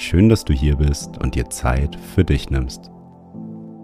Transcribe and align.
Schön, 0.00 0.28
dass 0.28 0.44
du 0.44 0.52
hier 0.52 0.76
bist 0.76 1.18
und 1.18 1.34
dir 1.34 1.50
Zeit 1.50 1.96
für 1.96 2.22
dich 2.22 2.50
nimmst. 2.50 2.92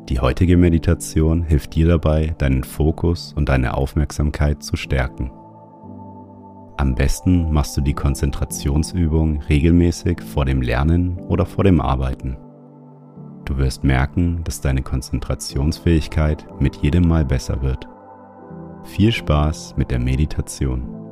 Die 0.08 0.20
heutige 0.20 0.56
Meditation 0.56 1.42
hilft 1.42 1.74
dir 1.74 1.88
dabei, 1.88 2.36
deinen 2.38 2.62
Fokus 2.62 3.32
und 3.32 3.48
deine 3.48 3.74
Aufmerksamkeit 3.74 4.62
zu 4.62 4.76
stärken. 4.76 5.32
Am 6.76 6.94
besten 6.94 7.52
machst 7.52 7.76
du 7.76 7.80
die 7.80 7.94
Konzentrationsübung 7.94 9.42
regelmäßig 9.48 10.20
vor 10.20 10.44
dem 10.44 10.62
Lernen 10.62 11.18
oder 11.18 11.46
vor 11.46 11.64
dem 11.64 11.80
Arbeiten. 11.80 12.36
Du 13.44 13.56
wirst 13.56 13.82
merken, 13.82 14.44
dass 14.44 14.60
deine 14.60 14.82
Konzentrationsfähigkeit 14.82 16.46
mit 16.60 16.76
jedem 16.76 17.08
Mal 17.08 17.24
besser 17.24 17.60
wird. 17.60 17.88
Viel 18.84 19.10
Spaß 19.10 19.74
mit 19.76 19.90
der 19.90 19.98
Meditation. 19.98 21.03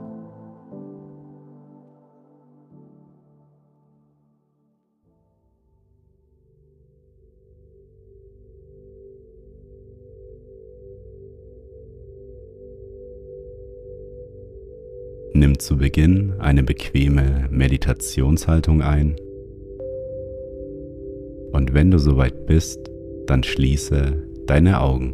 Nimm 15.53 15.59
zu 15.59 15.77
Beginn 15.77 16.33
eine 16.39 16.63
bequeme 16.63 17.47
Meditationshaltung 17.51 18.81
ein 18.81 19.17
und 21.53 21.75
wenn 21.75 21.91
du 21.91 21.99
soweit 21.99 22.47
bist, 22.47 22.81
dann 23.27 23.43
schließe 23.43 24.15
deine 24.47 24.81
Augen. 24.81 25.13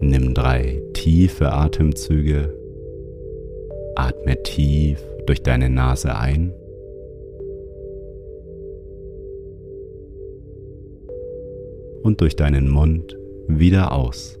Nimm 0.00 0.34
drei 0.34 0.82
tiefe 0.94 1.52
Atemzüge. 1.52 2.52
Atme 3.94 4.42
tief 4.42 4.98
durch 5.26 5.44
deine 5.44 5.70
Nase 5.70 6.16
ein. 6.16 6.52
Und 12.02 12.20
durch 12.20 12.34
deinen 12.34 12.68
Mund 12.68 13.16
wieder 13.48 13.92
aus. 13.92 14.40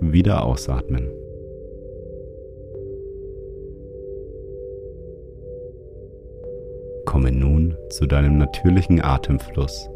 wieder 0.00 0.44
ausatmen. 0.44 1.10
Komme 7.04 7.32
nun 7.32 7.76
zu 7.88 8.06
deinem 8.06 8.38
natürlichen 8.38 9.02
Atemfluss. 9.02 9.88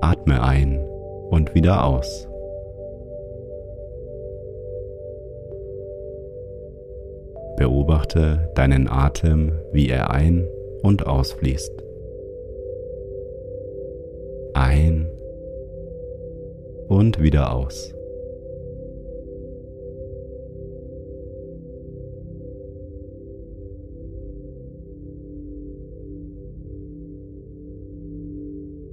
Atme 0.00 0.42
ein 0.42 0.78
und 1.30 1.54
wieder 1.54 1.84
aus. 1.84 2.28
Beobachte 7.56 8.50
deinen 8.54 8.88
Atem, 8.88 9.52
wie 9.72 9.88
er 9.88 10.10
ein- 10.10 10.48
und 10.82 11.06
ausfließt. 11.06 11.89
Und 17.00 17.18
wieder 17.18 17.54
aus. 17.54 17.94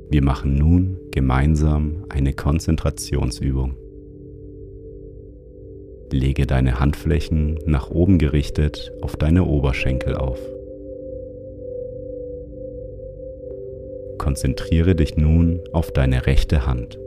Wir 0.09 0.23
machen 0.23 0.55
nun 0.55 0.97
gemeinsam 1.11 2.05
eine 2.07 2.31
Konzentrationsübung. 2.31 3.75
Lege 6.09 6.47
deine 6.47 6.79
Handflächen 6.79 7.59
nach 7.65 7.91
oben 7.91 8.19
gerichtet 8.19 8.93
auf 9.01 9.17
deine 9.17 9.43
Oberschenkel 9.43 10.15
auf. 10.15 10.39
Konzentriere 14.17 14.95
dich 14.95 15.17
nun 15.17 15.59
auf 15.73 15.91
deine 15.91 16.25
rechte 16.25 16.65
Hand. 16.65 16.97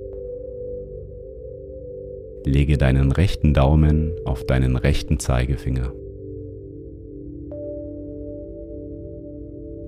Lege 2.45 2.79
deinen 2.79 3.13
rechten 3.13 3.53
Daumen 3.53 4.13
auf 4.25 4.45
deinen 4.45 4.77
rechten 4.77 5.19
Zeigefinger. 5.19 5.93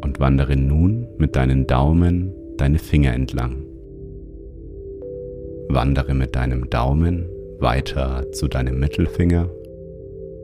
Und 0.05 0.21
wandere 0.21 0.57
nun 0.57 1.09
mit 1.17 1.37
deinen 1.37 1.67
Daumen 1.67 2.35
deine 2.59 2.79
Finger 2.79 3.15
entlang. 3.15 3.65
Wandere 5.69 6.13
mit 6.15 6.37
deinem 6.37 6.69
Daumen 6.69 7.29
weiter 7.59 8.31
zu 8.33 8.49
deinem 8.49 8.79
Mittelfinger, 8.79 9.49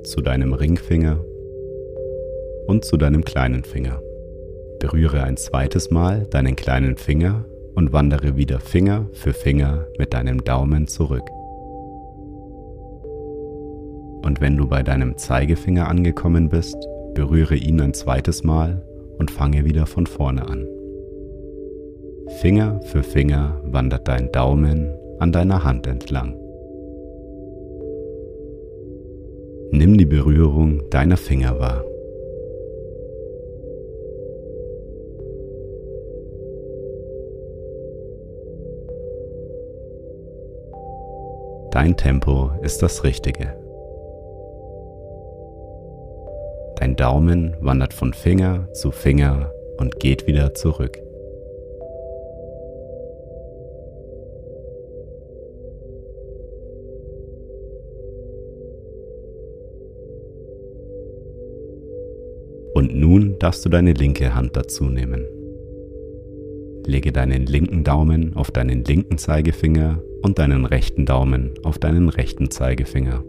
zu 0.05 0.23
deinem 0.23 0.55
Ringfinger 0.55 1.23
und 2.67 2.85
zu 2.85 2.97
deinem 2.97 3.25
kleinen 3.25 3.65
Finger. 3.65 4.01
Berühre 4.79 5.25
ein 5.25 5.37
zweites 5.37 5.91
Mal 5.91 6.27
deinen 6.31 6.57
kleinen 6.57 6.97
Finger 6.97 7.45
und 7.75 7.93
wandere 7.93 8.37
wieder 8.37 8.61
Finger 8.61 9.09
für 9.13 9.33
Finger 9.33 9.87
mit 9.99 10.15
deinem 10.15 10.45
Daumen 10.45 10.87
zurück. 10.87 11.29
Und 14.29 14.43
wenn 14.43 14.59
du 14.59 14.67
bei 14.67 14.83
deinem 14.83 15.17
Zeigefinger 15.17 15.89
angekommen 15.89 16.51
bist, 16.51 16.77
berühre 17.15 17.55
ihn 17.55 17.81
ein 17.81 17.95
zweites 17.95 18.45
Mal 18.45 18.83
und 19.17 19.31
fange 19.31 19.65
wieder 19.65 19.87
von 19.87 20.07
vorne 20.07 20.47
an. 20.47 20.67
Finger 22.43 22.79
für 22.83 23.03
Finger 23.03 23.59
wandert 23.65 24.07
dein 24.07 24.31
Daumen 24.31 24.95
an 25.19 25.33
deiner 25.33 25.65
Hand 25.65 25.87
entlang. 25.87 26.35
Nimm 29.71 29.97
die 29.97 30.05
Berührung 30.05 30.83
deiner 30.91 31.17
Finger 31.17 31.59
wahr. 31.59 31.83
Dein 41.71 41.97
Tempo 41.97 42.51
ist 42.61 42.83
das 42.83 43.05
Richtige. 43.05 43.58
Dein 46.79 46.95
Daumen 46.95 47.57
wandert 47.61 47.93
von 47.93 48.13
Finger 48.13 48.73
zu 48.73 48.93
Finger 48.93 49.53
und 49.79 49.99
geht 49.99 50.29
wieder 50.29 50.55
zurück. 50.55 50.97
Und 62.75 62.95
nun 62.95 63.41
darfst 63.41 63.65
du 63.65 63.69
deine 63.69 63.93
linke 63.93 64.37
Hand 64.37 64.55
dazu 64.55 64.85
nehmen. 64.85 65.27
Lege 66.87 67.11
deinen 67.11 67.47
linken 67.47 67.83
Daumen 67.83 68.37
auf 68.37 68.53
deinen 68.53 68.85
linken 68.85 69.19
Zeigefinger 69.19 70.01
und 70.23 70.39
deinen 70.39 70.65
rechten 70.65 71.07
Daumen 71.07 71.55
auf 71.65 71.81
deinen 71.81 72.09
rechten 72.09 72.53
Zeigefinger. 72.53 73.25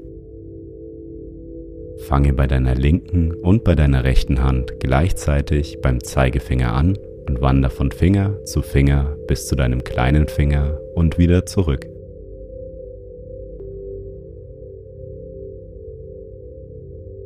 Fange 2.08 2.34
bei 2.34 2.48
deiner 2.48 2.76
linken 2.76 3.34
und 3.34 3.64
bei 3.64 3.76
deiner 3.76 4.04
rechten 4.04 4.44
Hand 4.44 4.80
gleichzeitig 4.80 5.80
beim 5.82 6.04
Zeigefinger 6.04 6.74
an 6.74 6.98
und 7.28 7.42
wandere 7.42 7.72
von 7.72 7.92
Finger 7.92 8.44
zu 8.46 8.62
Finger 8.62 9.16
bis 9.28 9.48
zu 9.48 9.56
deinem 9.56 9.84
kleinen 9.84 10.28
Finger 10.28 10.80
und 10.96 11.18
wieder 11.18 11.46
zurück. 11.46 11.86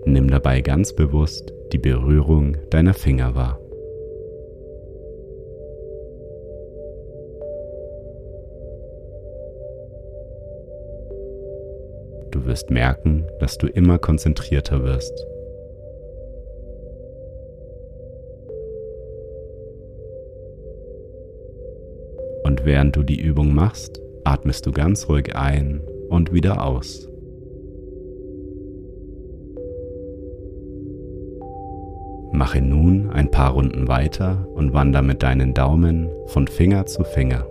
Nimm 0.06 0.30
dabei 0.30 0.62
ganz 0.62 0.94
bewusst 0.94 1.54
die 1.72 1.78
Berührung 1.78 2.58
deiner 2.70 2.94
Finger 2.94 3.36
wahr. 3.36 3.63
Du 12.34 12.46
wirst 12.46 12.72
merken, 12.72 13.28
dass 13.40 13.60
du 13.60 13.68
immer 13.68 14.00
konzentrierter 14.00 14.84
wirst. 14.84 15.14
Und 22.44 22.66
während 22.66 22.96
du 22.96 23.04
die 23.04 23.22
Übung 23.22 23.54
machst, 23.54 24.02
atmest 24.24 24.66
du 24.66 24.72
ganz 24.72 25.08
ruhig 25.08 25.36
ein 25.36 25.84
und 26.10 26.34
wieder 26.34 26.66
aus. 26.66 27.08
Mache 32.32 32.64
nun 32.64 33.12
ein 33.12 33.30
paar 33.30 33.52
Runden 33.52 33.88
weiter 33.88 34.48
und 34.56 34.74
wander 34.74 35.04
mit 35.04 35.22
deinen 35.22 35.54
Daumen 35.54 36.10
von 36.26 36.48
Finger 36.48 36.88
zu 36.88 37.04
Finger. 37.04 37.46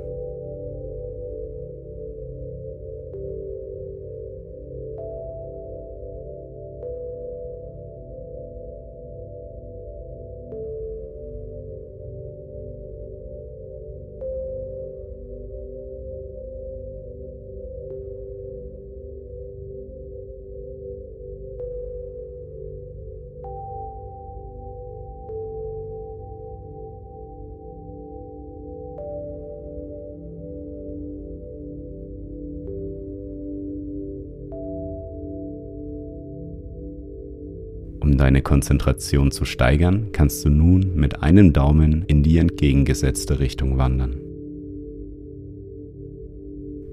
Um 38.02 38.18
deine 38.18 38.42
Konzentration 38.42 39.30
zu 39.30 39.44
steigern, 39.44 40.08
kannst 40.10 40.44
du 40.44 40.50
nun 40.50 40.96
mit 40.96 41.22
einem 41.22 41.52
Daumen 41.52 42.04
in 42.08 42.24
die 42.24 42.38
entgegengesetzte 42.38 43.38
Richtung 43.38 43.78
wandern. 43.78 44.16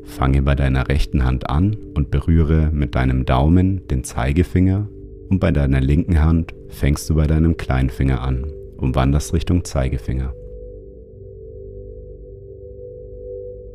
Fange 0.04 0.44
bei 0.44 0.54
deiner 0.54 0.88
rechten 0.88 1.26
Hand 1.26 1.50
an 1.50 1.76
und 1.96 2.12
berühre 2.12 2.70
mit 2.72 2.94
deinem 2.94 3.26
Daumen 3.26 3.88
den 3.88 4.04
Zeigefinger 4.04 4.88
und 5.30 5.40
bei 5.40 5.52
deiner 5.52 5.82
linken 5.82 6.22
Hand 6.22 6.54
fängst 6.68 7.10
du 7.10 7.16
bei 7.16 7.26
deinem 7.26 7.58
Kleinfinger 7.58 8.22
an 8.22 8.46
und 8.78 8.94
wanderst 8.94 9.34
Richtung 9.34 9.64
Zeigefinger. 9.64 10.36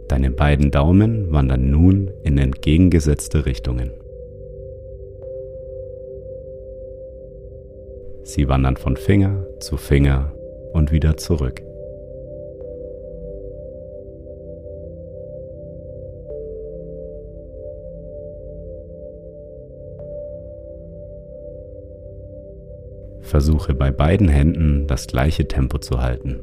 Deine 0.07 0.31
beiden 0.31 0.71
Daumen 0.71 1.33
wandern 1.33 1.69
nun 1.69 2.13
in 2.23 2.39
entgegengesetzte 2.39 3.45
Richtungen. 3.45 3.91
Sie 8.35 8.49
wandern 8.49 8.77
von 8.77 8.97
Finger 8.97 9.47
zu 9.61 9.77
Finger 9.77 10.33
und 10.73 10.91
wieder 10.91 11.17
zurück. 11.17 11.63
Versuche 23.21 23.73
bei 23.73 23.93
beiden 23.93 24.29
Händen 24.29 24.89
das 24.89 25.07
gleiche 25.07 25.47
Tempo 25.47 25.79
zu 25.79 26.03
halten. 26.03 26.41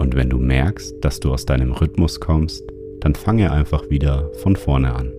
Und 0.00 0.16
wenn 0.16 0.30
du 0.30 0.38
merkst, 0.38 1.04
dass 1.04 1.20
du 1.20 1.30
aus 1.30 1.44
deinem 1.44 1.72
Rhythmus 1.72 2.20
kommst, 2.20 2.64
dann 3.00 3.14
fange 3.14 3.52
einfach 3.52 3.90
wieder 3.90 4.30
von 4.32 4.56
vorne 4.56 4.94
an. 4.94 5.12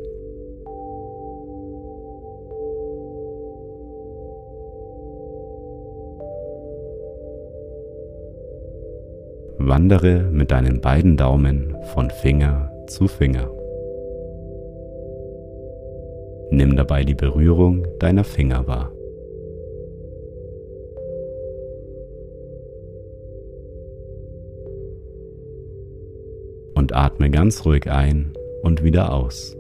Wandere 9.60 10.24
mit 10.32 10.50
deinen 10.50 10.82
beiden 10.82 11.16
Daumen 11.16 11.76
von 11.94 12.10
Finger 12.10 12.72
zu 12.88 13.08
Finger. 13.08 13.52
Nimm 16.50 16.76
dabei 16.76 17.04
die 17.04 17.14
Berührung 17.14 17.86
deiner 18.00 18.24
Finger 18.24 18.66
wahr. 18.66 18.92
Und 26.92 26.98
atme 26.98 27.30
ganz 27.30 27.64
ruhig 27.66 27.90
ein 27.90 28.34
und 28.64 28.84
wieder 28.84 29.14
aus. 29.14 29.56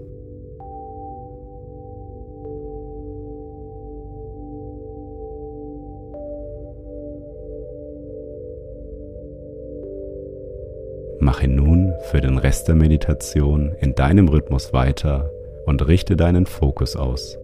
Mache 11.19 11.47
nun 11.47 11.93
für 12.09 12.19
den 12.19 12.37
Rest 12.37 12.67
der 12.67 12.75
Meditation 12.75 13.75
in 13.79 13.95
deinem 13.95 14.27
Rhythmus 14.27 14.73
weiter 14.73 15.31
und 15.65 15.87
richte 15.87 16.17
deinen 16.17 16.45
Fokus 16.45 16.95
aus. 16.95 17.40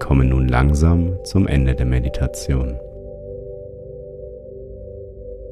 Kommen 0.00 0.30
nun 0.30 0.48
langsam 0.48 1.18
zum 1.24 1.46
Ende 1.46 1.76
der 1.76 1.86
Meditation. 1.86 2.80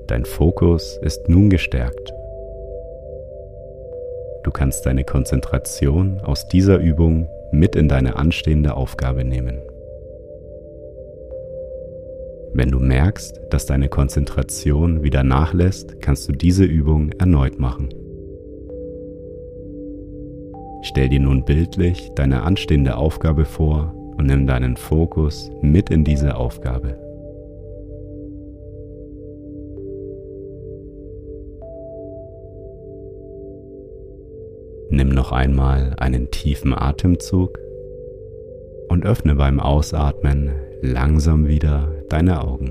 Dein 0.09 0.25
Fokus 0.25 0.99
ist 1.02 1.28
nun 1.28 1.50
gestärkt. 1.50 2.12
Du 4.43 4.50
kannst 4.50 4.87
deine 4.87 5.05
Konzentration 5.05 6.21
aus 6.21 6.49
dieser 6.49 6.78
Übung 6.78 7.28
mit 7.52 7.76
in 7.76 7.88
deine 7.88 8.17
anstehende 8.17 8.75
Aufgabe 8.75 9.23
nehmen. 9.23 9.61
Wenn 12.55 12.71
du 12.71 12.81
merkst, 12.81 13.40
dass 13.50 13.67
deine 13.67 13.90
Konzentration 13.90 15.02
wieder 15.02 15.23
nachlässt, 15.23 16.00
kannst 16.00 16.28
du 16.28 16.33
diese 16.33 16.64
Übung 16.64 17.12
erneut 17.19 17.61
machen. 17.61 17.90
Stell 20.83 21.11
dir 21.11 21.21
nun 21.21 21.45
bildlich 21.45 22.11
deine 22.14 22.43
anstehende 22.45 22.97
Aufgabe 22.97 23.45
vor 23.45 23.98
und 24.18 24.26
nimm 24.26 24.46
deinen 24.46 24.76
Fokus 24.76 25.50
mit 25.62 25.90
in 25.90 26.04
diese 26.04 26.37
Aufgabe. 26.37 26.98
Nimm 34.90 35.10
noch 35.10 35.32
einmal 35.32 35.94
einen 35.98 36.30
tiefen 36.30 36.75
Atemzug 36.75 37.58
und 38.88 39.06
öffne 39.06 39.37
beim 39.37 39.60
Ausatmen 39.60 40.50
langsam 40.82 41.46
wieder 41.46 41.92
deine 42.08 42.42
Augen. 42.42 42.70